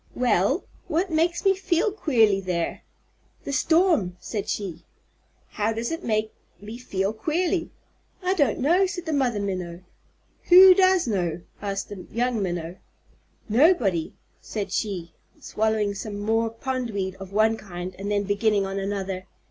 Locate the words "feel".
1.55-1.91, 6.79-7.13